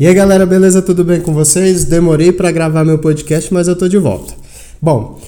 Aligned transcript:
E 0.00 0.06
aí 0.06 0.14
galera, 0.14 0.46
beleza? 0.46 0.80
Tudo 0.80 1.02
bem 1.02 1.20
com 1.20 1.34
vocês? 1.34 1.84
Demorei 1.84 2.30
para 2.30 2.52
gravar 2.52 2.84
meu 2.84 3.00
podcast, 3.00 3.52
mas 3.52 3.66
eu 3.66 3.74
tô 3.74 3.88
de 3.88 3.98
volta. 3.98 4.32
Bom, 4.80 5.18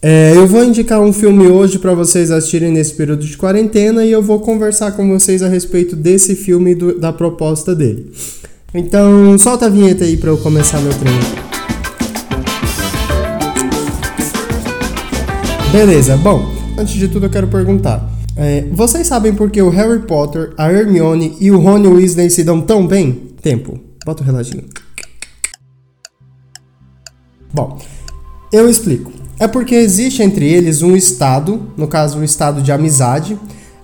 é, 0.00 0.34
eu 0.36 0.46
vou 0.46 0.62
indicar 0.62 1.00
um 1.00 1.12
filme 1.12 1.48
hoje 1.48 1.80
para 1.80 1.94
vocês 1.94 2.30
assistirem 2.30 2.70
nesse 2.70 2.94
período 2.94 3.26
de 3.26 3.36
quarentena 3.36 4.04
e 4.04 4.12
eu 4.12 4.22
vou 4.22 4.38
conversar 4.38 4.92
com 4.92 5.08
vocês 5.08 5.42
a 5.42 5.48
respeito 5.48 5.96
desse 5.96 6.36
filme 6.36 6.70
e 6.70 7.00
da 7.00 7.12
proposta 7.12 7.74
dele. 7.74 8.12
Então, 8.72 9.36
solta 9.36 9.66
a 9.66 9.68
vinheta 9.68 10.04
aí 10.04 10.16
para 10.16 10.30
eu 10.30 10.38
começar 10.38 10.80
meu 10.80 10.92
treino. 10.94 11.18
Beleza, 15.72 16.16
bom, 16.18 16.54
antes 16.78 16.94
de 16.94 17.08
tudo 17.08 17.26
eu 17.26 17.30
quero 17.30 17.48
perguntar. 17.48 18.08
É, 18.36 18.64
vocês 18.70 19.08
sabem 19.08 19.34
por 19.34 19.50
que 19.50 19.60
o 19.60 19.70
Harry 19.70 20.02
Potter, 20.02 20.52
a 20.56 20.70
Hermione 20.70 21.36
e 21.40 21.50
o 21.50 21.58
Rony 21.58 21.88
Weasley 21.88 22.30
se 22.30 22.44
dão 22.44 22.60
tão 22.60 22.86
bem? 22.86 23.34
Tempo. 23.42 23.93
Bota 24.04 24.22
o 24.22 24.26
reloginho. 24.26 24.64
Bom, 27.52 27.78
eu 28.52 28.68
explico. 28.68 29.12
É 29.38 29.48
porque 29.48 29.74
existe 29.74 30.22
entre 30.22 30.46
eles 30.46 30.82
um 30.82 30.94
estado, 30.94 31.68
no 31.76 31.88
caso 31.88 32.18
um 32.18 32.24
estado 32.24 32.62
de 32.62 32.70
amizade, 32.70 33.38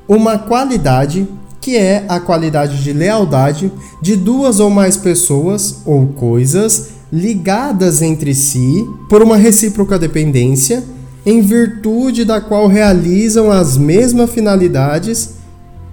uma 0.06 0.38
qualidade 0.38 1.26
que 1.60 1.76
é 1.76 2.04
a 2.08 2.18
qualidade 2.18 2.82
de 2.82 2.92
lealdade 2.92 3.70
de 4.00 4.16
duas 4.16 4.60
ou 4.60 4.70
mais 4.70 4.96
pessoas 4.96 5.82
ou 5.84 6.06
coisas 6.08 6.90
ligadas 7.12 8.00
entre 8.00 8.34
si 8.34 8.88
por 9.08 9.22
uma 9.22 9.36
recíproca 9.36 9.98
dependência, 9.98 10.82
em 11.26 11.40
virtude 11.42 12.24
da 12.24 12.40
qual 12.40 12.66
realizam 12.66 13.50
as 13.50 13.76
mesmas 13.76 14.30
finalidades 14.30 15.34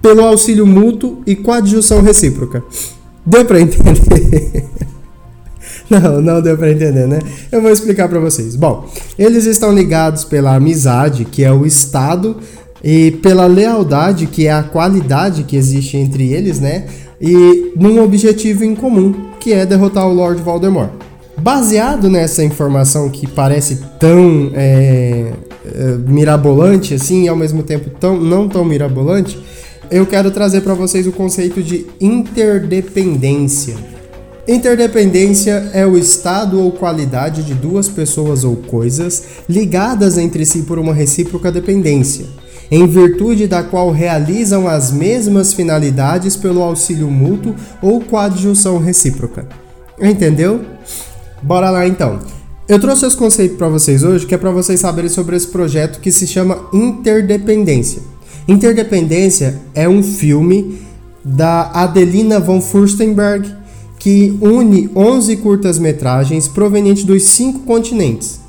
pelo 0.00 0.24
auxílio 0.24 0.66
mútuo 0.66 1.22
e 1.26 1.36
coadjução 1.36 2.00
recíproca. 2.00 2.62
Deu 3.28 3.44
para 3.44 3.60
entender? 3.60 4.64
Não, 5.90 6.20
não 6.20 6.42
deu 6.42 6.54
para 6.58 6.70
entender, 6.70 7.06
né? 7.06 7.18
Eu 7.50 7.62
vou 7.62 7.70
explicar 7.70 8.10
para 8.10 8.20
vocês. 8.20 8.54
Bom, 8.54 8.86
eles 9.18 9.46
estão 9.46 9.72
ligados 9.72 10.22
pela 10.22 10.54
amizade, 10.54 11.24
que 11.24 11.42
é 11.42 11.50
o 11.50 11.64
estado, 11.64 12.36
e 12.84 13.12
pela 13.22 13.46
lealdade, 13.46 14.26
que 14.26 14.46
é 14.46 14.52
a 14.52 14.62
qualidade 14.62 15.44
que 15.44 15.56
existe 15.56 15.96
entre 15.96 16.30
eles, 16.30 16.60
né? 16.60 16.84
E 17.18 17.72
num 17.74 18.02
objetivo 18.02 18.64
em 18.64 18.74
comum, 18.74 19.14
que 19.40 19.54
é 19.54 19.64
derrotar 19.64 20.06
o 20.06 20.12
Lord 20.12 20.42
Voldemort. 20.42 20.90
Baseado 21.38 22.10
nessa 22.10 22.44
informação 22.44 23.08
que 23.08 23.26
parece 23.26 23.80
tão 23.98 24.50
é, 24.52 25.32
mirabolante 26.06 26.92
assim, 26.92 27.24
e 27.24 27.28
ao 27.28 27.36
mesmo 27.36 27.62
tempo 27.62 27.88
tão, 27.98 28.20
não 28.20 28.46
tão 28.46 28.62
mirabolante, 28.62 29.42
eu 29.90 30.06
quero 30.06 30.30
trazer 30.30 30.60
para 30.60 30.74
vocês 30.74 31.06
o 31.06 31.12
conceito 31.12 31.62
de 31.62 31.86
interdependência. 32.00 33.76
Interdependência 34.46 35.70
é 35.74 35.86
o 35.86 35.96
estado 35.96 36.60
ou 36.60 36.72
qualidade 36.72 37.42
de 37.42 37.54
duas 37.54 37.88
pessoas 37.88 38.44
ou 38.44 38.56
coisas 38.56 39.24
ligadas 39.48 40.16
entre 40.16 40.44
si 40.46 40.62
por 40.62 40.78
uma 40.78 40.94
recíproca 40.94 41.52
dependência, 41.52 42.26
em 42.70 42.86
virtude 42.86 43.46
da 43.46 43.62
qual 43.62 43.90
realizam 43.90 44.66
as 44.66 44.90
mesmas 44.90 45.52
finalidades 45.52 46.34
pelo 46.34 46.62
auxílio 46.62 47.10
mútuo 47.10 47.54
ou 47.82 48.00
coadjunção 48.00 48.78
recíproca. 48.78 49.46
Entendeu? 50.00 50.64
Bora 51.42 51.70
lá 51.70 51.86
então. 51.86 52.18
Eu 52.66 52.78
trouxe 52.78 53.06
esse 53.06 53.16
conceito 53.16 53.56
para 53.56 53.68
vocês 53.68 54.02
hoje, 54.02 54.26
que 54.26 54.34
é 54.34 54.38
para 54.38 54.50
vocês 54.50 54.80
saberem 54.80 55.10
sobre 55.10 55.36
esse 55.36 55.46
projeto 55.46 56.00
que 56.00 56.12
se 56.12 56.26
chama 56.26 56.68
interdependência. 56.72 58.02
Interdependência 58.48 59.60
é 59.74 59.86
um 59.86 60.02
filme 60.02 60.78
da 61.22 61.70
Adelina 61.70 62.40
von 62.40 62.62
Furstenberg 62.62 63.54
que 63.98 64.38
une 64.40 64.88
11 64.96 65.36
curtas-metragens 65.36 66.48
provenientes 66.48 67.04
dos 67.04 67.24
cinco 67.24 67.58
continentes. 67.60 68.40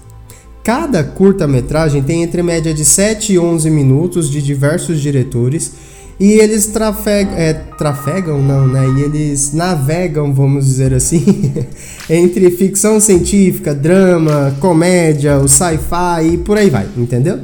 Cada 0.63 1.03
curta-metragem 1.03 2.01
tem 2.01 2.23
entre 2.23 2.41
média 2.41 2.73
de 2.73 2.85
7 2.85 3.33
e 3.33 3.39
11 3.39 3.69
minutos 3.69 4.29
de 4.29 4.41
diversos 4.41 5.01
diretores 5.01 5.73
e 6.17 6.31
eles 6.33 6.67
trafegam, 6.67 7.33
é, 7.35 7.53
trafegam 7.53 8.41
não, 8.41 8.67
né? 8.67 8.85
E 8.97 9.01
eles 9.01 9.51
navegam, 9.53 10.33
vamos 10.33 10.65
dizer 10.65 10.93
assim, 10.93 11.51
entre 12.09 12.49
ficção 12.51 13.01
científica, 13.01 13.75
drama, 13.75 14.55
comédia, 14.61 15.39
o 15.39 15.47
sci-fi 15.47 16.33
e 16.33 16.37
por 16.37 16.57
aí 16.57 16.69
vai, 16.69 16.87
entendeu? 16.95 17.39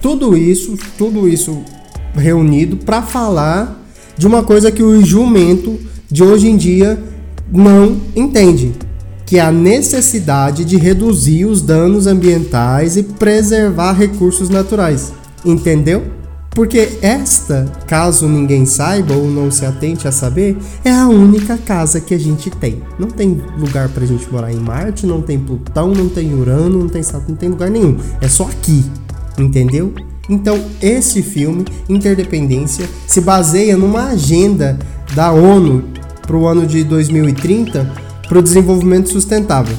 Tudo 0.00 0.36
isso, 0.36 0.76
tudo 0.98 1.28
isso 1.28 1.62
reunido 2.14 2.76
para 2.76 3.02
falar 3.02 3.82
de 4.16 4.26
uma 4.26 4.42
coisa 4.42 4.70
que 4.70 4.82
o 4.82 5.04
jumento 5.04 5.78
de 6.10 6.22
hoje 6.22 6.48
em 6.48 6.56
dia 6.56 7.02
não 7.50 8.00
entende, 8.14 8.72
que 9.26 9.38
é 9.38 9.40
a 9.40 9.52
necessidade 9.52 10.64
de 10.64 10.76
reduzir 10.76 11.44
os 11.44 11.60
danos 11.60 12.06
ambientais 12.06 12.96
e 12.96 13.02
preservar 13.02 13.92
recursos 13.92 14.48
naturais. 14.48 15.12
Entendeu? 15.44 16.02
Porque 16.50 16.98
esta, 17.02 17.64
caso 17.84 18.28
ninguém 18.28 18.64
saiba 18.64 19.12
ou 19.12 19.28
não 19.28 19.50
se 19.50 19.66
atente 19.66 20.06
a 20.06 20.12
saber, 20.12 20.56
é 20.84 20.90
a 20.92 21.08
única 21.08 21.58
casa 21.58 22.00
que 22.00 22.14
a 22.14 22.18
gente 22.18 22.48
tem. 22.48 22.80
Não 22.96 23.08
tem 23.08 23.42
lugar 23.58 23.88
pra 23.88 24.06
gente 24.06 24.32
morar 24.32 24.52
em 24.52 24.60
Marte, 24.60 25.04
não 25.04 25.20
tem 25.20 25.36
Plutão, 25.36 25.92
não 25.92 26.08
tem 26.08 26.32
Urano, 26.32 26.78
não 26.78 26.88
tem 26.88 27.02
Saturno, 27.02 27.30
não 27.30 27.36
tem 27.36 27.48
lugar 27.48 27.68
nenhum. 27.68 27.98
É 28.20 28.28
só 28.28 28.44
aqui. 28.44 28.84
Entendeu? 29.36 29.92
Então, 30.28 30.58
esse 30.80 31.22
filme, 31.22 31.64
Interdependência, 31.88 32.88
se 33.06 33.20
baseia 33.20 33.76
numa 33.76 34.08
agenda 34.08 34.78
da 35.14 35.32
ONU 35.32 35.84
para 36.22 36.36
o 36.36 36.46
ano 36.46 36.66
de 36.66 36.82
2030 36.82 38.04
para 38.28 38.38
o 38.38 38.42
desenvolvimento 38.42 39.10
sustentável. 39.10 39.76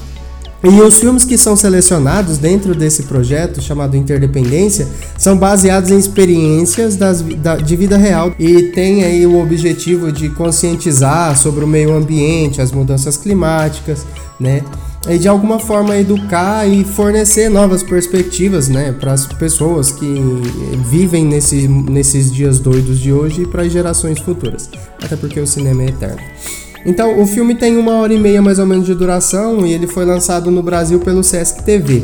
E 0.64 0.82
os 0.82 0.96
filmes 0.96 1.24
que 1.24 1.38
são 1.38 1.56
selecionados 1.56 2.40
dentro 2.40 2.74
desse 2.74 3.04
projeto 3.04 3.62
chamado 3.62 3.96
Interdependência 3.96 4.88
são 5.16 5.38
baseados 5.38 5.92
em 5.92 5.98
experiências 5.98 6.96
das, 6.96 7.22
da, 7.22 7.56
de 7.58 7.76
vida 7.76 7.98
real 7.98 8.34
e 8.40 8.64
tem 8.72 9.04
aí 9.04 9.28
o 9.28 9.40
objetivo 9.40 10.12
de 10.12 10.28
conscientizar 10.30 11.38
sobre 11.38 11.64
o 11.64 11.68
meio 11.68 11.96
ambiente, 11.96 12.62
as 12.62 12.72
mudanças 12.72 13.16
climáticas, 13.16 14.08
né? 14.40 14.64
E 15.08 15.18
de 15.18 15.28
alguma 15.28 15.60
forma 15.60 15.98
educar 15.98 16.68
e 16.68 16.84
fornecer 16.84 17.50
novas 17.50 17.84
perspectivas 17.84 18.68
né, 18.68 18.92
para 18.92 19.14
as 19.14 19.26
pessoas 19.26 19.92
que 19.92 20.16
vivem 20.90 21.26
nesse, 21.26 21.68
nesses 21.68 22.34
dias 22.34 22.60
doidos 22.60 23.00
de 23.00 23.14
hoje 23.14 23.44
e 23.44 23.48
para 23.48 23.64
as 23.64 23.72
gerações 23.72 24.20
futuras. 24.20 24.70
Até 25.02 25.16
porque 25.16 25.40
o 25.40 25.48
cinema 25.48 25.84
é 25.84 25.88
eterno. 25.88 26.22
Então, 26.86 27.20
o 27.20 27.26
filme 27.26 27.56
tem 27.56 27.78
uma 27.78 27.96
hora 27.96 28.14
e 28.14 28.20
meia 28.20 28.42
mais 28.42 28.60
ou 28.60 28.66
menos 28.66 28.86
de 28.86 28.94
duração 28.94 29.66
e 29.66 29.74
ele 29.74 29.88
foi 29.88 30.06
lançado 30.06 30.52
no 30.52 30.62
Brasil 30.62 31.00
pelo 31.00 31.24
Sesc 31.24 31.64
TV. 31.64 32.04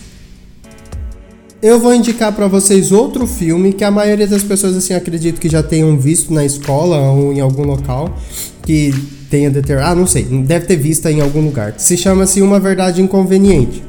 eu 1.62 1.80
vou 1.80 1.94
indicar 1.94 2.32
para 2.32 2.48
vocês 2.48 2.92
outro 2.92 3.26
filme 3.26 3.74
que 3.74 3.84
a 3.84 3.90
maioria 3.90 4.28
das 4.28 4.44
pessoas 4.44 4.76
assim 4.78 4.94
acredito 4.94 5.42
que 5.42 5.50
já 5.50 5.64
tenham 5.64 5.98
visto 5.98 6.32
na 6.32 6.46
escola 6.46 6.98
ou 7.12 7.34
em 7.34 7.40
algum 7.40 7.64
local 7.64 8.16
que 8.62 8.94
tenha 9.30 9.50
determinado, 9.50 9.92
ah, 9.92 9.96
não 9.96 10.08
sei, 10.08 10.24
deve 10.24 10.66
ter 10.66 10.76
visto 10.76 11.08
em 11.08 11.20
algum 11.20 11.42
lugar. 11.42 11.74
Se 11.78 11.98
chama-se 11.98 12.42
Uma 12.42 12.60
Verdade 12.60 13.02
Inconveniente. 13.02 13.84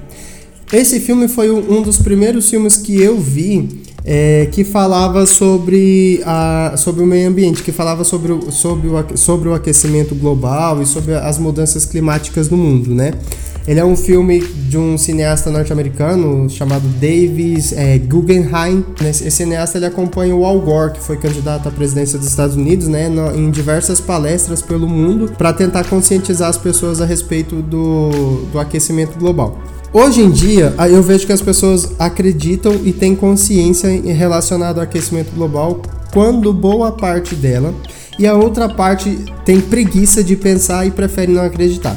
Esse 0.73 1.01
filme 1.01 1.29
foi 1.29 1.51
um 1.51 1.83
dos 1.83 1.99
primeiros 1.99 2.49
filmes 2.49 2.77
que 2.77 3.01
eu 3.01 3.19
vi 3.19 3.83
é, 4.11 4.49
que 4.51 4.65
falava 4.65 5.27
sobre, 5.27 6.23
a, 6.25 6.73
sobre 6.79 7.03
o 7.03 7.07
meio 7.07 7.29
ambiente, 7.29 7.63
que 7.63 7.71
falava 7.71 8.05
sobre 8.05 8.33
o, 8.33 8.51
sobre, 8.51 8.89
o, 8.89 9.17
sobre 9.19 9.51
o 9.51 9.55
aquecimento 9.55 10.15
global 10.15 10.81
e 10.81 10.87
sobre 10.87 11.15
as 11.15 11.39
mudanças 11.39 11.85
climáticas 11.85 12.49
no 12.49 12.57
mundo, 12.57 12.95
né? 12.95 13.13
Ele 13.67 13.79
é 13.79 13.85
um 13.85 13.95
filme 13.95 14.41
de 14.41 14.79
um 14.79 14.97
cineasta 14.97 15.51
norte-americano 15.51 16.49
chamado 16.49 16.89
Davis 16.99 17.75
é, 17.75 17.99
Guggenheim. 17.99 18.83
Esse 19.05 19.31
cineasta 19.31 19.77
ele 19.77 19.85
acompanha 19.85 20.35
o 20.35 20.47
Al 20.47 20.59
Gore, 20.59 20.93
que 20.93 21.01
foi 21.01 21.19
candidato 21.19 21.69
à 21.69 21.71
presidência 21.71 22.19
dos 22.19 22.29
Estados 22.29 22.57
Unidos, 22.57 22.89
né, 22.89 23.11
em 23.37 23.51
diversas 23.51 24.01
palestras 24.01 24.63
pelo 24.63 24.89
mundo 24.89 25.31
para 25.37 25.53
tentar 25.53 25.85
conscientizar 25.85 26.49
as 26.49 26.57
pessoas 26.57 27.03
a 27.03 27.05
respeito 27.05 27.57
do, 27.57 28.47
do 28.51 28.59
aquecimento 28.59 29.19
global. 29.19 29.59
Hoje 29.91 30.21
em 30.21 30.31
dia, 30.31 30.75
eu 30.91 31.03
vejo 31.03 31.27
que 31.27 31.33
as 31.33 31.41
pessoas 31.41 31.93
acreditam 31.99 32.75
e 32.85 32.93
têm 32.93 33.17
consciência 33.17 33.89
relacionada 34.13 34.81
ao 34.81 34.85
aquecimento 34.85 35.35
global, 35.35 35.81
quando 36.13 36.53
boa 36.53 36.93
parte 36.93 37.35
dela 37.35 37.75
e 38.19 38.27
a 38.27 38.35
outra 38.35 38.69
parte 38.69 39.25
tem 39.47 39.61
preguiça 39.61 40.23
de 40.23 40.37
pensar 40.37 40.87
e 40.87 40.91
prefere 40.91 41.33
não 41.33 41.43
acreditar. 41.43 41.97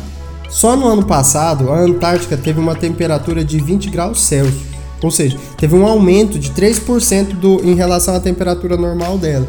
Só 0.50 0.78
no 0.78 0.88
ano 0.88 1.04
passado, 1.04 1.70
a 1.70 1.80
Antártica 1.80 2.38
teve 2.38 2.60
uma 2.60 2.76
temperatura 2.76 3.44
de 3.44 3.60
20 3.60 3.90
graus 3.90 4.22
Celsius, 4.22 4.64
ou 5.04 5.12
seja, 5.12 5.38
teve 5.58 5.76
um 5.76 5.86
aumento 5.86 6.40
de 6.40 6.52
3% 6.52 7.34
do, 7.34 7.62
em 7.62 7.76
relação 7.76 8.16
à 8.16 8.22
temperatura 8.22 8.78
normal 8.78 9.18
dela. 9.18 9.48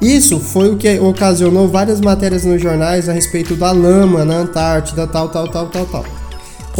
Isso 0.00 0.40
foi 0.40 0.70
o 0.70 0.76
que 0.76 0.98
ocasionou 0.98 1.68
várias 1.68 2.00
matérias 2.00 2.44
nos 2.44 2.60
jornais 2.60 3.08
a 3.08 3.12
respeito 3.12 3.54
da 3.54 3.70
lama 3.70 4.24
na 4.24 4.38
Antártida, 4.38 5.06
tal, 5.06 5.28
tal, 5.28 5.46
tal, 5.46 5.66
tal, 5.66 5.86
tal. 5.86 6.04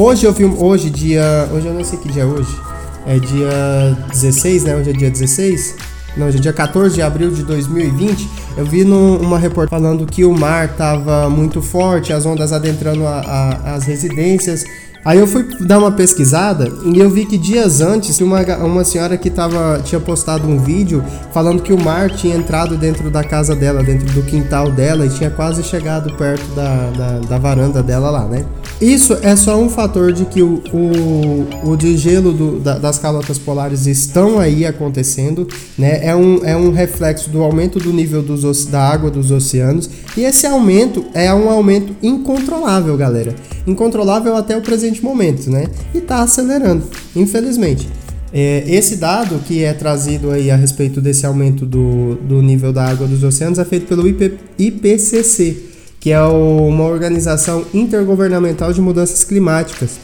Hoje 0.00 0.24
eu 0.24 0.32
vi, 0.32 0.44
hoje 0.44 0.90
dia, 0.90 1.48
hoje 1.52 1.66
eu 1.66 1.74
não 1.74 1.82
sei 1.82 1.98
que 1.98 2.08
dia 2.08 2.22
é 2.22 2.24
hoje, 2.24 2.56
é 3.04 3.18
dia 3.18 3.98
16, 4.12 4.62
né? 4.62 4.76
Hoje 4.76 4.90
é 4.90 4.92
dia 4.92 5.10
16. 5.10 5.74
Não, 6.16 6.28
hoje 6.28 6.38
é 6.38 6.40
dia 6.40 6.52
14 6.52 6.94
de 6.94 7.02
abril 7.02 7.32
de 7.32 7.42
2020. 7.42 8.28
Eu 8.56 8.64
vi 8.64 8.84
numa 8.84 9.36
reportagem 9.36 9.84
falando 9.84 10.06
que 10.06 10.24
o 10.24 10.32
mar 10.32 10.66
estava 10.66 11.28
muito 11.28 11.60
forte, 11.60 12.12
as 12.12 12.24
ondas 12.24 12.52
adentrando 12.52 13.04
a, 13.08 13.18
a, 13.18 13.74
as 13.74 13.82
residências 13.86 14.64
Aí 15.08 15.20
eu 15.20 15.26
fui 15.26 15.42
dar 15.60 15.78
uma 15.78 15.90
pesquisada 15.90 16.70
e 16.84 16.98
eu 16.98 17.08
vi 17.08 17.24
que 17.24 17.38
dias 17.38 17.80
antes 17.80 18.20
uma, 18.20 18.42
uma 18.58 18.84
senhora 18.84 19.16
que 19.16 19.30
tava, 19.30 19.80
tinha 19.82 19.98
postado 19.98 20.46
um 20.46 20.58
vídeo 20.58 21.02
falando 21.32 21.62
que 21.62 21.72
o 21.72 21.82
mar 21.82 22.10
tinha 22.10 22.36
entrado 22.36 22.76
dentro 22.76 23.10
da 23.10 23.24
casa 23.24 23.56
dela, 23.56 23.82
dentro 23.82 24.06
do 24.12 24.22
quintal 24.22 24.70
dela 24.70 25.06
e 25.06 25.08
tinha 25.08 25.30
quase 25.30 25.62
chegado 25.62 26.14
perto 26.18 26.46
da, 26.54 26.90
da, 26.90 27.18
da 27.20 27.38
varanda 27.38 27.82
dela 27.82 28.10
lá, 28.10 28.26
né? 28.26 28.44
Isso 28.82 29.16
é 29.22 29.34
só 29.34 29.58
um 29.58 29.70
fator 29.70 30.12
de 30.12 30.26
que 30.26 30.42
o, 30.42 30.62
o, 30.74 31.70
o 31.70 31.76
degelo 31.76 32.30
do, 32.30 32.60
da, 32.60 32.78
das 32.78 32.98
calotas 32.98 33.38
polares 33.38 33.86
estão 33.86 34.38
aí 34.38 34.66
acontecendo, 34.66 35.48
né? 35.78 36.04
É 36.04 36.14
um, 36.14 36.44
é 36.44 36.54
um 36.54 36.70
reflexo 36.70 37.30
do 37.30 37.42
aumento 37.42 37.78
do 37.78 37.94
nível 37.94 38.22
dos, 38.22 38.66
da 38.66 38.86
água 38.86 39.10
dos 39.10 39.30
oceanos 39.30 39.88
e 40.18 40.20
esse 40.20 40.46
aumento 40.46 41.06
é 41.14 41.32
um 41.32 41.48
aumento 41.48 41.96
incontrolável, 42.02 42.94
galera. 42.94 43.34
Incontrolável 43.66 44.36
até 44.36 44.56
o 44.56 44.62
presente 44.62 44.97
momento, 45.02 45.50
né? 45.50 45.66
E 45.94 45.98
está 45.98 46.22
acelerando, 46.22 46.84
infelizmente. 47.14 47.88
É, 48.32 48.64
esse 48.66 48.96
dado 48.96 49.38
que 49.38 49.64
é 49.64 49.72
trazido 49.72 50.30
aí 50.30 50.50
a 50.50 50.56
respeito 50.56 51.00
desse 51.00 51.24
aumento 51.24 51.64
do, 51.64 52.16
do 52.16 52.42
nível 52.42 52.72
da 52.72 52.84
água 52.84 53.06
dos 53.06 53.22
oceanos 53.24 53.58
é 53.58 53.64
feito 53.64 53.86
pelo 53.86 54.06
IP, 54.06 54.38
IPCC, 54.58 55.56
que 55.98 56.10
é 56.10 56.20
uma 56.22 56.84
organização 56.84 57.64
intergovernamental 57.72 58.72
de 58.72 58.80
mudanças 58.80 59.24
climáticas. 59.24 59.98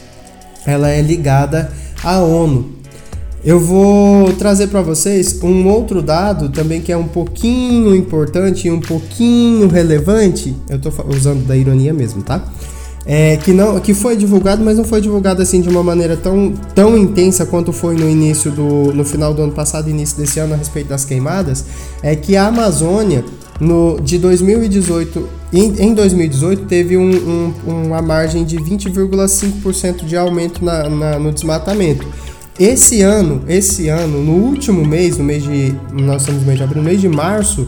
Ela 0.65 0.89
é 0.89 1.01
ligada 1.01 1.71
à 2.03 2.19
ONU. 2.19 2.73
Eu 3.43 3.59
vou 3.59 4.33
trazer 4.33 4.67
para 4.67 4.81
vocês 4.81 5.39
um 5.43 5.67
outro 5.67 6.01
dado 6.01 6.49
também 6.49 6.81
que 6.81 6.91
é 6.91 6.97
um 6.97 7.07
pouquinho 7.07 7.95
importante 7.95 8.67
e 8.67 8.71
um 8.71 8.79
pouquinho 8.79 9.67
relevante. 9.67 10.55
Eu 10.67 10.77
estou 10.77 10.91
usando 11.09 11.45
da 11.45 11.55
ironia 11.55 11.93
mesmo, 11.93 12.23
tá? 12.23 12.43
É, 13.07 13.37
que 13.37 13.53
não 13.53 13.79
que 13.79 13.93
foi 13.93 14.17
divulgado, 14.17 14.65
mas 14.65 14.77
não 14.77 14.83
foi 14.83 14.99
divulgado 14.99 15.39
assim 15.39 15.61
de 15.61 15.69
uma 15.69 15.83
maneira 15.83 16.17
tão, 16.17 16.51
tão 16.73 16.97
intensa 16.97 17.45
quanto 17.45 17.71
foi 17.71 17.95
no 17.95 18.09
início 18.09 18.49
do 18.49 18.91
no 18.93 19.05
final 19.05 19.31
do 19.31 19.43
ano 19.43 19.51
passado, 19.51 19.87
início 19.87 20.17
desse 20.17 20.39
ano 20.39 20.55
a 20.55 20.57
respeito 20.57 20.87
das 20.87 21.05
queimadas, 21.05 21.63
é 22.01 22.15
que 22.15 22.35
a 22.35 22.47
Amazônia 22.47 23.23
no, 23.59 23.99
de 24.01 24.17
2018 24.17 25.29
em, 25.53 25.71
em 25.79 25.93
2018 25.93 26.65
teve 26.65 26.97
um, 26.97 27.11
um, 27.11 27.53
uma 27.67 28.01
margem 28.01 28.43
de 28.43 28.57
20,5% 28.57 30.03
de 30.03 30.17
aumento 30.17 30.65
na, 30.65 30.89
na, 30.89 31.19
no 31.19 31.31
desmatamento. 31.31 32.07
Esse 32.59 33.01
ano, 33.01 33.43
esse 33.47 33.87
ano, 33.89 34.21
no 34.21 34.31
último 34.31 34.83
mês, 34.85 35.17
no 35.17 35.23
mês 35.23 35.43
de 35.43 35.75
nós 35.93 36.21
estamos 36.21 36.41
no 36.41 36.47
mês 36.47 36.57
de 36.57 36.63
abril, 36.63 36.81
no 36.81 36.89
mês 36.89 37.01
de 37.01 37.07
março, 37.07 37.67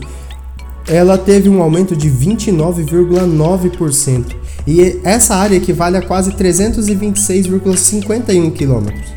ela 0.87 1.15
teve 1.17 1.49
um 1.49 1.61
aumento 1.61 1.95
de 1.95 2.09
29,9%. 2.09 4.46
E 4.67 4.99
essa 5.03 5.35
área 5.35 5.55
equivale 5.55 5.97
a 5.97 6.01
quase 6.01 6.31
326,51 6.33 8.51
quilômetros. 8.51 9.15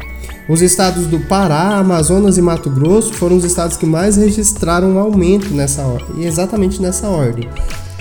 Os 0.48 0.62
estados 0.62 1.06
do 1.06 1.20
Pará, 1.20 1.76
Amazonas 1.76 2.38
e 2.38 2.42
Mato 2.42 2.70
Grosso 2.70 3.12
foram 3.14 3.36
os 3.36 3.44
estados 3.44 3.76
que 3.76 3.86
mais 3.86 4.16
registraram 4.16 4.92
um 4.92 4.98
aumento 4.98 5.52
nessa 5.52 5.82
ordem, 5.82 6.24
exatamente 6.24 6.80
nessa 6.80 7.08
ordem. 7.08 7.48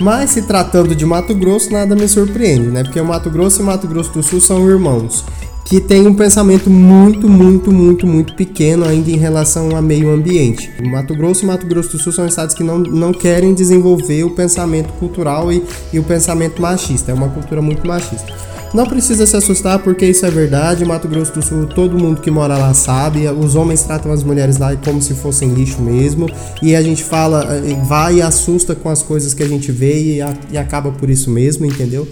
Mas 0.00 0.30
se 0.30 0.42
tratando 0.42 0.94
de 0.94 1.04
Mato 1.04 1.34
Grosso, 1.34 1.72
nada 1.72 1.94
me 1.94 2.08
surpreende, 2.08 2.68
né? 2.68 2.82
Porque 2.82 3.00
o 3.00 3.04
Mato 3.04 3.30
Grosso 3.30 3.60
e 3.60 3.64
Mato 3.64 3.86
Grosso 3.86 4.12
do 4.12 4.22
Sul 4.22 4.40
são 4.40 4.66
irmãos 4.68 5.24
que 5.70 5.80
tem 5.80 6.04
um 6.04 6.12
pensamento 6.12 6.68
muito, 6.68 7.28
muito, 7.28 7.70
muito, 7.70 8.04
muito 8.04 8.34
pequeno 8.34 8.84
ainda 8.84 9.08
em 9.08 9.16
relação 9.16 9.76
ao 9.76 9.80
meio 9.80 10.10
ambiente. 10.10 10.68
Mato 10.82 11.14
Grosso 11.14 11.44
e 11.44 11.46
Mato 11.46 11.64
Grosso 11.64 11.92
do 11.92 12.02
Sul 12.02 12.12
são 12.12 12.26
estados 12.26 12.56
que 12.56 12.64
não, 12.64 12.78
não 12.78 13.12
querem 13.12 13.54
desenvolver 13.54 14.24
o 14.24 14.30
pensamento 14.30 14.92
cultural 14.94 15.52
e, 15.52 15.62
e 15.92 16.00
o 16.00 16.02
pensamento 16.02 16.60
machista. 16.60 17.12
É 17.12 17.14
uma 17.14 17.28
cultura 17.28 17.62
muito 17.62 17.86
machista. 17.86 18.34
Não 18.74 18.84
precisa 18.84 19.24
se 19.24 19.36
assustar 19.36 19.78
porque 19.78 20.04
isso 20.04 20.26
é 20.26 20.30
verdade. 20.32 20.84
Mato 20.84 21.06
Grosso 21.06 21.34
do 21.34 21.40
Sul, 21.40 21.66
todo 21.68 21.96
mundo 21.96 22.20
que 22.20 22.32
mora 22.32 22.58
lá 22.58 22.74
sabe. 22.74 23.28
Os 23.28 23.54
homens 23.54 23.84
tratam 23.84 24.10
as 24.10 24.24
mulheres 24.24 24.58
lá 24.58 24.74
como 24.74 25.00
se 25.00 25.14
fossem 25.14 25.50
lixo 25.54 25.80
mesmo. 25.80 26.28
E 26.60 26.74
a 26.74 26.82
gente 26.82 27.04
fala, 27.04 27.44
eh, 27.44 27.80
vai 27.84 28.16
e 28.16 28.22
assusta 28.22 28.74
com 28.74 28.88
as 28.88 29.02
coisas 29.02 29.34
que 29.34 29.42
a 29.44 29.48
gente 29.48 29.70
vê 29.70 30.16
e, 30.16 30.20
a, 30.20 30.34
e 30.50 30.58
acaba 30.58 30.90
por 30.90 31.08
isso 31.08 31.30
mesmo, 31.30 31.64
entendeu? 31.64 32.08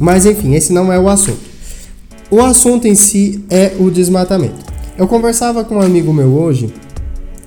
Mas 0.00 0.24
enfim, 0.24 0.54
esse 0.54 0.72
não 0.72 0.90
é 0.90 0.98
o 0.98 1.10
assunto. 1.10 1.55
O 2.30 2.40
assunto 2.40 2.88
em 2.88 2.94
si 2.96 3.44
é 3.48 3.72
o 3.78 3.88
desmatamento. 3.88 4.64
Eu 4.98 5.06
conversava 5.06 5.62
com 5.62 5.76
um 5.76 5.80
amigo 5.80 6.12
meu 6.12 6.34
hoje, 6.34 6.72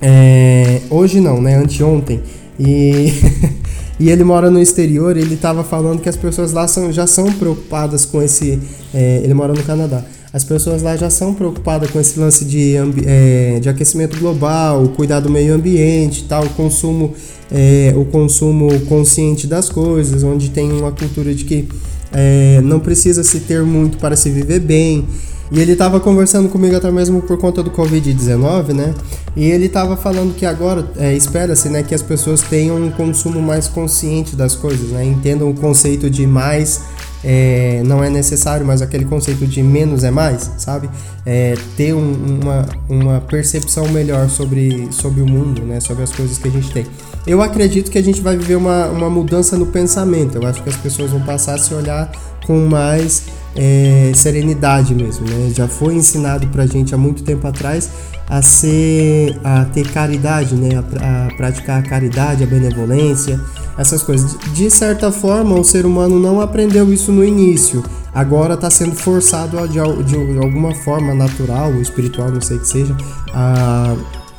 é, 0.00 0.80
hoje 0.88 1.20
não, 1.20 1.40
né? 1.40 1.56
Anteontem, 1.56 2.22
e, 2.58 3.12
e 4.00 4.08
ele 4.08 4.24
mora 4.24 4.50
no 4.50 4.58
exterior. 4.58 5.16
ele 5.18 5.34
estava 5.34 5.62
falando 5.62 6.00
que 6.00 6.08
as 6.08 6.16
pessoas 6.16 6.52
lá 6.52 6.66
são, 6.66 6.90
já 6.90 7.06
são 7.06 7.30
preocupadas 7.32 8.06
com 8.06 8.22
esse. 8.22 8.58
É, 8.94 9.20
ele 9.22 9.34
mora 9.34 9.52
no 9.52 9.62
Canadá. 9.62 10.02
As 10.32 10.44
pessoas 10.44 10.82
lá 10.82 10.96
já 10.96 11.10
são 11.10 11.34
preocupadas 11.34 11.90
com 11.90 12.00
esse 12.00 12.18
lance 12.18 12.44
de, 12.44 12.74
é, 13.04 13.58
de 13.60 13.68
aquecimento 13.68 14.16
global, 14.18 14.88
cuidar 14.96 15.20
do 15.20 15.28
meio 15.28 15.52
ambiente, 15.52 16.24
tal, 16.24 16.44
o 16.44 16.50
consumo, 16.50 17.12
é, 17.50 17.92
o 17.96 18.04
consumo 18.04 18.68
consciente 18.86 19.48
das 19.48 19.68
coisas, 19.68 20.22
onde 20.22 20.50
tem 20.50 20.70
uma 20.72 20.92
cultura 20.92 21.34
de 21.34 21.44
que 21.44 21.68
é, 22.12 22.60
não 22.62 22.80
precisa 22.80 23.22
se 23.22 23.40
ter 23.40 23.62
muito 23.62 23.98
para 23.98 24.16
se 24.16 24.30
viver 24.30 24.60
bem. 24.60 25.06
E 25.52 25.58
ele 25.58 25.72
estava 25.72 25.98
conversando 25.98 26.48
comigo 26.48 26.76
até 26.76 26.90
mesmo 26.92 27.20
por 27.22 27.36
conta 27.36 27.60
do 27.60 27.72
Covid-19, 27.72 28.72
né? 28.72 28.94
E 29.34 29.44
ele 29.50 29.66
estava 29.66 29.96
falando 29.96 30.34
que 30.34 30.46
agora 30.46 30.88
é, 30.96 31.12
espera-se 31.14 31.68
né, 31.68 31.82
que 31.82 31.92
as 31.92 32.02
pessoas 32.02 32.40
tenham 32.40 32.76
um 32.76 32.90
consumo 32.90 33.42
mais 33.42 33.66
consciente 33.66 34.36
das 34.36 34.54
coisas, 34.54 34.90
né? 34.90 35.04
Entendam 35.04 35.50
o 35.50 35.54
conceito 35.54 36.08
de 36.08 36.24
mais 36.24 36.80
é, 37.22 37.82
não 37.84 38.02
é 38.02 38.08
necessário, 38.08 38.64
mas 38.64 38.80
aquele 38.80 39.04
conceito 39.04 39.46
de 39.46 39.62
menos 39.62 40.04
é 40.04 40.10
mais, 40.10 40.50
sabe? 40.56 40.88
É, 41.26 41.54
ter 41.76 41.92
um, 41.94 42.40
uma, 42.40 42.66
uma 42.88 43.20
percepção 43.20 43.88
melhor 43.88 44.28
sobre, 44.30 44.88
sobre 44.90 45.20
o 45.20 45.26
mundo, 45.26 45.62
né? 45.62 45.80
Sobre 45.80 46.02
as 46.02 46.12
coisas 46.12 46.38
que 46.38 46.48
a 46.48 46.50
gente 46.50 46.70
tem. 46.72 46.86
Eu 47.26 47.42
acredito 47.42 47.90
que 47.90 47.98
a 47.98 48.02
gente 48.02 48.20
vai 48.20 48.36
viver 48.36 48.56
uma, 48.56 48.86
uma 48.86 49.10
mudança 49.10 49.56
no 49.56 49.66
pensamento. 49.66 50.36
Eu 50.36 50.46
acho 50.46 50.62
que 50.62 50.68
as 50.68 50.76
pessoas 50.76 51.10
vão 51.10 51.20
passar 51.20 51.54
a 51.54 51.58
se 51.58 51.74
olhar 51.74 52.10
com 52.46 52.66
mais 52.66 53.24
é, 53.54 54.12
serenidade 54.14 54.94
mesmo, 54.94 55.26
né? 55.28 55.52
Já 55.54 55.68
foi 55.68 55.94
ensinado 55.94 56.46
pra 56.48 56.66
gente 56.66 56.94
há 56.94 56.98
muito 56.98 57.22
tempo 57.22 57.46
atrás 57.46 57.90
a 58.28 58.40
ser, 58.42 59.38
a 59.42 59.64
ter 59.64 59.90
caridade, 59.90 60.54
né? 60.54 60.70
A, 60.76 61.26
a 61.26 61.34
praticar 61.36 61.80
a 61.80 61.82
caridade, 61.82 62.44
a 62.44 62.46
benevolência, 62.46 63.40
essas 63.76 64.02
coisas. 64.02 64.36
De 64.54 64.70
certa 64.70 65.10
forma, 65.10 65.58
o 65.58 65.64
ser 65.64 65.84
humano 65.84 66.18
não 66.18 66.40
aprendeu 66.40 66.92
isso 66.92 67.10
no 67.10 67.24
início. 67.24 67.82
Agora 68.14 68.54
está 68.54 68.70
sendo 68.70 68.94
forçado 68.94 69.58
a, 69.58 69.66
de, 69.66 69.78
de, 70.04 70.38
alguma 70.38 70.74
forma 70.74 71.14
natural 71.14 71.72
ou 71.72 71.80
espiritual, 71.80 72.30
não 72.30 72.40
sei 72.40 72.58
que 72.58 72.66
seja, 72.66 72.96
a, 73.32 73.94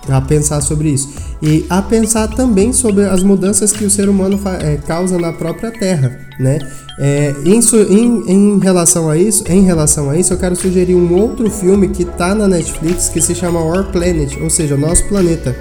a 0.09 0.21
pensar 0.21 0.61
sobre 0.61 0.89
isso. 0.89 1.09
E 1.41 1.65
a 1.69 1.81
pensar 1.81 2.27
também 2.27 2.71
sobre 2.71 3.03
as 3.05 3.23
mudanças 3.23 3.71
que 3.71 3.83
o 3.83 3.89
ser 3.89 4.07
humano 4.07 4.39
é, 4.61 4.77
causa 4.77 5.17
na 5.17 5.33
própria 5.33 5.71
Terra, 5.71 6.19
né? 6.39 6.59
É, 6.99 7.33
em, 7.43 8.31
em, 8.31 8.59
relação 8.59 9.09
a 9.09 9.17
isso, 9.17 9.43
em 9.47 9.63
relação 9.63 10.09
a 10.09 10.17
isso, 10.17 10.33
eu 10.33 10.37
quero 10.37 10.55
sugerir 10.55 10.93
um 10.93 11.19
outro 11.19 11.49
filme 11.49 11.87
que 11.87 12.03
está 12.03 12.35
na 12.35 12.47
Netflix 12.47 13.09
que 13.09 13.19
se 13.19 13.33
chama 13.33 13.59
Our 13.59 13.85
Planet, 13.85 14.37
ou 14.39 14.51
seja, 14.51 14.77
Nosso 14.77 15.07
Planeta. 15.07 15.55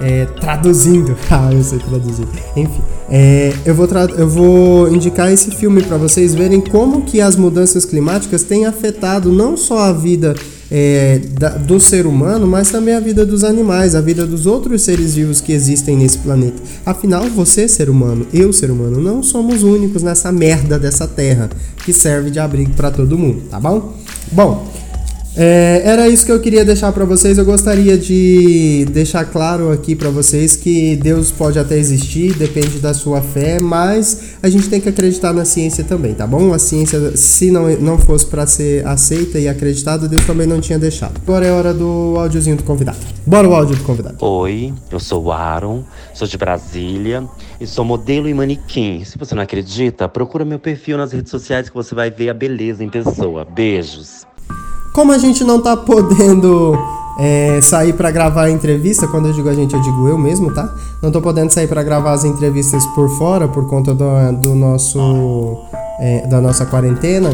É, 0.00 0.26
traduzindo, 0.40 1.16
ah, 1.28 1.50
eu 1.52 1.64
sei 1.64 1.80
traduzir. 1.80 2.28
Enfim, 2.54 2.80
é, 3.10 3.52
eu, 3.66 3.74
vou 3.74 3.88
eu 4.16 4.28
vou 4.28 4.94
indicar 4.94 5.32
esse 5.32 5.50
filme 5.50 5.82
para 5.82 5.96
vocês 5.96 6.32
verem 6.32 6.60
como 6.60 7.02
que 7.02 7.20
as 7.20 7.34
mudanças 7.34 7.84
climáticas 7.84 8.44
têm 8.44 8.66
afetado 8.66 9.32
não 9.32 9.56
só 9.56 9.78
a 9.80 9.92
vida 9.92 10.36
é, 10.70 11.20
da, 11.38 11.50
do 11.50 11.80
ser 11.80 12.06
humano, 12.06 12.46
mas 12.46 12.70
também 12.70 12.94
a 12.94 13.00
vida 13.00 13.24
dos 13.24 13.44
animais, 13.44 13.94
a 13.94 14.00
vida 14.00 14.26
dos 14.26 14.46
outros 14.46 14.82
seres 14.82 15.14
vivos 15.14 15.40
que 15.40 15.52
existem 15.52 15.96
nesse 15.96 16.18
planeta. 16.18 16.62
Afinal, 16.84 17.24
você, 17.30 17.66
ser 17.66 17.88
humano, 17.88 18.26
eu, 18.32 18.52
ser 18.52 18.70
humano, 18.70 19.00
não 19.00 19.22
somos 19.22 19.62
únicos 19.62 20.02
nessa 20.02 20.30
merda 20.30 20.78
dessa 20.78 21.06
terra 21.06 21.48
que 21.84 21.92
serve 21.92 22.30
de 22.30 22.38
abrigo 22.38 22.72
para 22.72 22.90
todo 22.90 23.18
mundo, 23.18 23.42
tá 23.50 23.58
bom? 23.58 23.94
Bom, 24.30 24.70
É, 25.40 25.82
era 25.84 26.08
isso 26.08 26.26
que 26.26 26.32
eu 26.32 26.40
queria 26.40 26.64
deixar 26.64 26.90
para 26.90 27.04
vocês. 27.04 27.38
Eu 27.38 27.44
gostaria 27.44 27.96
de 27.96 28.84
deixar 28.90 29.24
claro 29.24 29.70
aqui 29.70 29.94
para 29.94 30.10
vocês 30.10 30.56
que 30.56 30.96
Deus 30.96 31.30
pode 31.30 31.60
até 31.60 31.78
existir, 31.78 32.34
depende 32.34 32.80
da 32.80 32.92
sua 32.92 33.22
fé, 33.22 33.60
mas 33.60 34.34
a 34.42 34.48
gente 34.48 34.68
tem 34.68 34.80
que 34.80 34.88
acreditar 34.88 35.32
na 35.32 35.44
ciência 35.44 35.84
também, 35.84 36.12
tá 36.12 36.26
bom? 36.26 36.52
A 36.52 36.58
ciência, 36.58 37.16
se 37.16 37.52
não, 37.52 37.68
não 37.76 37.96
fosse 37.98 38.26
para 38.26 38.48
ser 38.48 38.84
aceita 38.84 39.38
e 39.38 39.46
acreditada, 39.46 40.08
Deus 40.08 40.26
também 40.26 40.44
não 40.44 40.60
tinha 40.60 40.78
deixado. 40.78 41.20
Agora 41.22 41.46
é 41.46 41.52
hora 41.52 41.72
do 41.72 42.16
áudiozinho 42.18 42.56
do 42.56 42.64
convidado. 42.64 42.98
Bora 43.24 43.48
o 43.48 43.54
áudio 43.54 43.76
do 43.76 43.84
convidado. 43.84 44.16
Oi, 44.20 44.74
eu 44.90 44.98
sou 44.98 45.22
o 45.22 45.30
Aaron, 45.30 45.84
sou 46.14 46.26
de 46.26 46.36
Brasília 46.36 47.24
e 47.60 47.66
sou 47.66 47.84
modelo 47.84 48.28
e 48.28 48.34
manequim. 48.34 49.04
Se 49.04 49.16
você 49.16 49.36
não 49.36 49.42
acredita, 49.44 50.08
procura 50.08 50.44
meu 50.44 50.58
perfil 50.58 50.96
nas 50.96 51.12
redes 51.12 51.30
sociais 51.30 51.68
que 51.68 51.74
você 51.76 51.94
vai 51.94 52.10
ver 52.10 52.28
a 52.28 52.34
beleza 52.34 52.82
em 52.82 52.88
pessoa. 52.88 53.44
Beijos. 53.44 54.27
Como 54.98 55.12
a 55.12 55.18
gente 55.18 55.44
não 55.44 55.60
tá 55.60 55.76
podendo 55.76 56.76
é, 57.20 57.60
sair 57.62 57.92
para 57.92 58.10
gravar 58.10 58.46
a 58.46 58.50
entrevista, 58.50 59.06
quando 59.06 59.28
eu 59.28 59.32
digo 59.32 59.48
a 59.48 59.54
gente, 59.54 59.72
eu 59.72 59.80
digo 59.80 60.08
eu 60.08 60.18
mesmo, 60.18 60.52
tá? 60.52 60.74
Não 61.00 61.12
tô 61.12 61.20
podendo 61.20 61.52
sair 61.52 61.68
para 61.68 61.84
gravar 61.84 62.10
as 62.10 62.24
entrevistas 62.24 62.84
por 62.96 63.08
fora 63.10 63.46
por 63.46 63.68
conta 63.68 63.94
do, 63.94 64.32
do 64.32 64.56
nosso 64.56 65.56
é, 66.00 66.26
da 66.26 66.40
nossa 66.40 66.66
quarentena. 66.66 67.30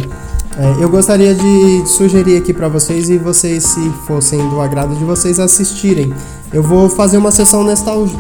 É, 0.59 0.85
eu 0.85 0.91
gostaria 0.91 1.35
de 1.35 1.87
sugerir 1.87 2.37
aqui 2.37 2.53
para 2.53 2.69
vocês 2.69 3.09
e 3.09 3.17
vocês, 3.17 3.65
se 3.65 3.91
fossem 4.07 4.47
do 4.51 4.61
agrado 4.61 4.95
de 4.95 5.03
vocês, 5.03 5.41
assistirem. 5.41 6.13
Eu 6.53 6.63
vou 6.63 6.91
fazer 6.91 7.17
uma 7.17 7.31
sessão 7.31 7.65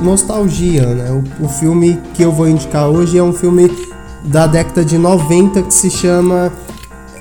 nostalgia, 0.01 0.87
né? 0.87 1.23
O, 1.39 1.45
o 1.45 1.49
filme 1.51 2.01
que 2.15 2.23
eu 2.23 2.33
vou 2.33 2.49
indicar 2.49 2.89
hoje 2.89 3.19
é 3.19 3.23
um 3.23 3.35
filme 3.35 3.71
da 4.25 4.47
década 4.47 4.83
de 4.83 4.97
90 4.97 5.65
que 5.65 5.75
se 5.75 5.91
chama 5.91 6.51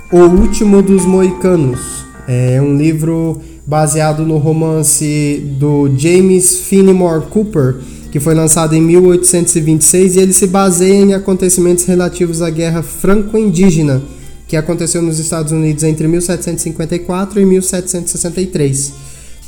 O 0.10 0.20
Último 0.20 0.82
dos 0.82 1.06
Moicanos. 1.06 2.03
É 2.28 2.62
um 2.62 2.78
livro 2.78 3.42
baseado 3.66 4.26
no 4.26 4.38
romance 4.38 5.44
do 5.60 5.92
James 5.98 6.60
Fenimore 6.60 7.26
Cooper, 7.30 7.78
que 8.12 8.20
foi 8.20 8.34
lançado 8.34 8.76
em 8.76 8.82
1826 8.82 10.16
e 10.16 10.20
ele 10.20 10.34
se 10.34 10.48
baseia 10.48 11.02
em 11.02 11.14
acontecimentos 11.14 11.86
relativos 11.86 12.42
à 12.42 12.50
Guerra 12.50 12.84
Franco-Indígena, 12.84 14.02
que 14.48 14.56
aconteceu 14.56 15.02
nos 15.02 15.20
Estados 15.20 15.52
Unidos 15.52 15.84
entre 15.84 16.08
1754 16.08 17.40
e 17.40 17.46
1763. 17.46 18.94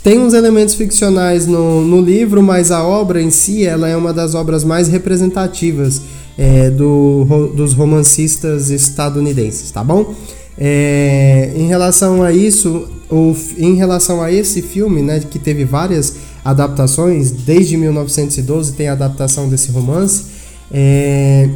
Tem 0.04 0.20
uns 0.20 0.34
elementos 0.34 0.76
ficcionais 0.76 1.48
no, 1.48 1.82
no 1.82 2.02
livro, 2.02 2.42
mas 2.44 2.72
a 2.72 2.84
obra 2.84 3.22
em 3.22 3.32
si 3.32 3.66
ela 3.66 3.88
é 3.88 3.96
uma 3.96 4.14
das 4.14 4.36
obras 4.36 4.64
mais 4.64 4.88
representativas 4.88 6.02
é, 6.38 6.70
do, 6.70 7.52
dos 7.56 7.74
romancistas 7.74 8.70
estadunidenses, 8.70 9.72
tá 9.72 9.84
bom? 9.84 10.14
É, 10.58 11.52
em 11.56 11.68
relação 11.68 12.24
a 12.24 12.32
isso, 12.32 12.88
o, 13.10 13.36
em 13.58 13.76
relação 13.76 14.22
a 14.22 14.32
esse 14.32 14.62
filme, 14.62 15.02
né, 15.02 15.20
que 15.20 15.38
teve 15.38 15.66
várias 15.66 16.16
adaptações, 16.44 17.32
desde 17.32 17.76
1912 17.76 18.74
tem 18.74 18.88
a 18.88 18.94
adaptação 18.94 19.50
desse 19.50 19.72
romance. 19.72 20.26
É, 20.72 21.50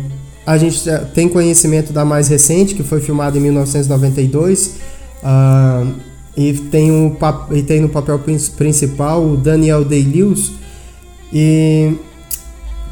a 0.46 0.58
gente 0.58 0.82
tem 1.14 1.30
conhecimento 1.30 1.94
da 1.94 2.04
mais 2.04 2.28
recente, 2.28 2.74
que 2.74 2.82
foi 2.82 3.00
filmada 3.00 3.38
em 3.38 3.42
1992, 3.42 4.68
uh, 4.68 4.72
ah, 5.24 5.88
e, 6.36 6.54
tem 6.54 6.92
um, 6.92 7.16
e 7.52 7.62
tem 7.62 7.80
no 7.80 7.90
papel 7.90 8.20
principal 8.58 9.24
o 9.24 9.38
Daniel 9.38 9.86
Day-Lewis. 9.86 10.54
E 11.32 11.94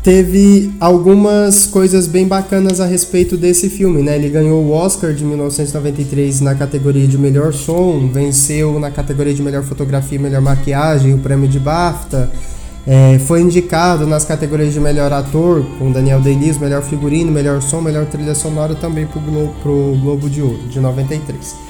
teve 0.03 0.71
algumas 0.79 1.65
coisas 1.65 2.07
bem 2.07 2.27
bacanas 2.27 2.79
a 2.79 2.85
respeito 2.85 3.35
desse 3.35 3.69
filme, 3.69 4.01
né? 4.01 4.15
Ele 4.15 4.29
ganhou 4.29 4.63
o 4.63 4.71
Oscar 4.71 5.13
de 5.13 5.23
1993 5.25 6.41
na 6.41 6.55
categoria 6.55 7.07
de 7.07 7.17
melhor 7.17 7.53
som, 7.53 8.07
venceu 8.07 8.79
na 8.79 8.89
categoria 8.89 9.33
de 9.33 9.41
melhor 9.41 9.63
fotografia 9.63 10.17
e 10.17 10.21
melhor 10.21 10.41
maquiagem 10.41 11.13
o 11.13 11.19
prêmio 11.19 11.47
de 11.47 11.59
BAFTA. 11.59 12.31
É, 12.89 13.19
foi 13.19 13.41
indicado 13.41 14.07
nas 14.07 14.23
categorias 14.23 14.73
de 14.73 14.79
melhor 14.79 15.11
ator, 15.11 15.61
com 15.77 15.91
Daniel 15.91 16.21
Day-Lewis, 16.21 16.57
melhor 16.57 16.81
figurino, 16.81 17.29
melhor 17.29 17.61
som, 17.61 17.81
melhor 17.81 18.05
trilha 18.05 18.33
sonora, 18.33 18.75
também 18.75 19.05
pro 19.05 19.19
Globo, 19.19 19.53
pro 19.61 19.97
Globo 20.01 20.29
de 20.29 20.41
Ouro, 20.41 20.59
de 20.69 20.79
93. 20.79 21.67